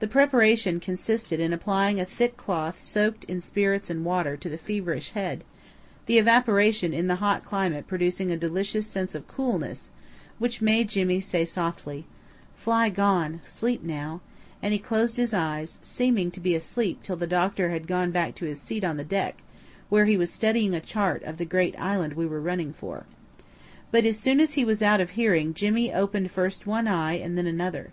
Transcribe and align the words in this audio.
The 0.00 0.06
preparation 0.08 0.78
consisted 0.78 1.40
in 1.40 1.54
applying 1.54 1.98
a 1.98 2.04
thick 2.04 2.36
cloth 2.36 2.82
soaked 2.82 3.24
in 3.24 3.40
spirits 3.40 3.88
and 3.88 4.04
water 4.04 4.36
to 4.36 4.48
the 4.50 4.58
feverish 4.58 5.12
head, 5.12 5.42
the 6.04 6.18
evaporation 6.18 6.92
in 6.92 7.06
the 7.06 7.14
hot 7.14 7.46
climate 7.46 7.86
producing 7.86 8.30
a 8.30 8.36
delicious 8.36 8.86
sense 8.86 9.14
of 9.14 9.26
coolness, 9.26 9.90
which 10.38 10.60
made 10.60 10.90
Jimmy 10.90 11.18
say 11.22 11.46
softly: 11.46 12.04
"Fly 12.56 12.90
gone 12.90 13.40
sleep 13.42 13.82
now," 13.82 14.20
and 14.62 14.74
he 14.74 14.78
closed 14.78 15.16
his 15.16 15.32
eyes, 15.32 15.78
seeming 15.80 16.30
to 16.32 16.40
be 16.40 16.54
asleep 16.54 17.02
till 17.02 17.16
the 17.16 17.26
doctor 17.26 17.70
had 17.70 17.86
gone 17.86 18.10
back 18.10 18.34
to 18.34 18.44
his 18.44 18.60
seat 18.60 18.84
on 18.84 18.98
the 18.98 19.02
deck, 19.02 19.42
where 19.88 20.04
he 20.04 20.18
was 20.18 20.30
studying 20.30 20.74
a 20.74 20.78
chart 20.80 21.22
of 21.22 21.38
the 21.38 21.46
great 21.46 21.74
island 21.80 22.12
we 22.12 22.26
were 22.26 22.38
running 22.42 22.74
for. 22.74 23.06
But 23.92 24.04
as 24.04 24.18
soon 24.18 24.40
as 24.40 24.52
he 24.60 24.66
was 24.66 24.82
out 24.82 25.00
of 25.00 25.12
hearing 25.12 25.54
Jimmy 25.54 25.90
opened 25.90 26.30
first 26.32 26.66
one 26.66 26.86
eye 26.86 27.14
and 27.14 27.38
then 27.38 27.46
another. 27.46 27.92